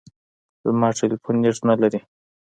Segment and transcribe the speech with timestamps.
[0.65, 1.99] زما ټلیفون نېټ نه لري.